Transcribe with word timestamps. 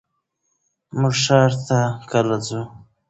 مونږ 0.99 1.15
ښار 1.23 1.51
ته 1.67 1.79
کله 2.11 2.37
ځو؟ 2.47 2.61